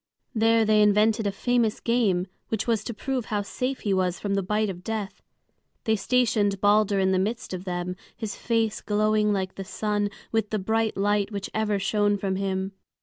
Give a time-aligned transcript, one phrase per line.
[0.33, 4.33] There they invented a famous game, which was to prove how safe he was from
[4.33, 5.21] the bite of death.
[5.83, 10.49] They stationed Balder in the midst of them, his face glowing like the sun with
[10.49, 12.71] the bright light which ever shone from him.